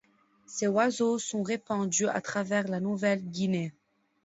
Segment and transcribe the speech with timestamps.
[0.47, 3.71] Ces oiseaux sont répandues à travers la Nouvelle-Guinée.